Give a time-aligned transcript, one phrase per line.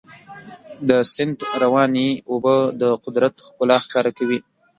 [0.89, 4.39] د سیند روانې اوبه د قدرت ښکلا ښکاره کوي.